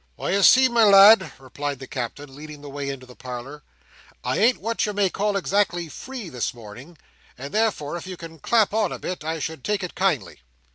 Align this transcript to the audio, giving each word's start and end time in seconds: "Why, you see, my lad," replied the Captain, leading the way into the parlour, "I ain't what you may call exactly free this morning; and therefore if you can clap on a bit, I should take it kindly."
"Why, 0.15 0.31
you 0.31 0.41
see, 0.41 0.67
my 0.67 0.83
lad," 0.83 1.31
replied 1.37 1.77
the 1.77 1.85
Captain, 1.85 2.35
leading 2.35 2.61
the 2.63 2.71
way 2.71 2.89
into 2.89 3.05
the 3.05 3.15
parlour, 3.15 3.61
"I 4.23 4.39
ain't 4.39 4.59
what 4.59 4.83
you 4.87 4.93
may 4.93 5.11
call 5.11 5.37
exactly 5.37 5.89
free 5.89 6.27
this 6.27 6.55
morning; 6.55 6.97
and 7.37 7.53
therefore 7.53 7.97
if 7.97 8.07
you 8.07 8.17
can 8.17 8.39
clap 8.39 8.73
on 8.73 8.91
a 8.91 8.97
bit, 8.97 9.23
I 9.23 9.37
should 9.37 9.63
take 9.63 9.83
it 9.83 9.93
kindly." 9.93 10.39